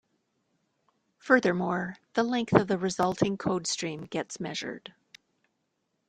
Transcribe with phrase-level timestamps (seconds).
[1.19, 4.95] Furthermore, the length of the resulting code stream gets measured.